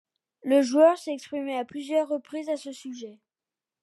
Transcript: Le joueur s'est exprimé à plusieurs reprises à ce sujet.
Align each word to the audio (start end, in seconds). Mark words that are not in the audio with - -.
Le 0.41 0.63
joueur 0.63 0.97
s'est 0.97 1.13
exprimé 1.13 1.55
à 1.59 1.63
plusieurs 1.63 2.07
reprises 2.07 2.49
à 2.49 2.57
ce 2.57 2.71
sujet. 2.71 3.19